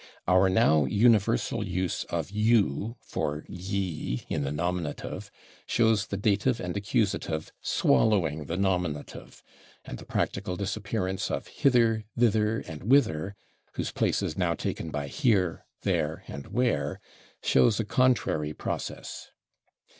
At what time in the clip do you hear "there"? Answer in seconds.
15.83-16.23